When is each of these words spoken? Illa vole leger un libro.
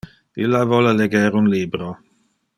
Illa 0.45 0.61
vole 0.71 0.93
leger 1.01 1.39
un 1.43 1.53
libro. 1.55 1.93